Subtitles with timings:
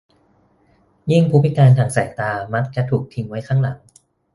[1.11, 3.77] ยิ่งผู้พิการทางสายตามักจะถูกทิ้งไว้ข้างหลัง